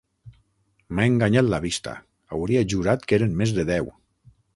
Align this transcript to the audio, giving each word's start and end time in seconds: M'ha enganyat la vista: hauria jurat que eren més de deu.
M'ha 0.95 1.03
enganyat 1.09 1.49
la 1.51 1.59
vista: 1.65 1.93
hauria 2.37 2.63
jurat 2.73 3.05
que 3.13 3.17
eren 3.19 3.37
més 3.43 3.55
de 3.59 3.67
deu. 3.73 3.93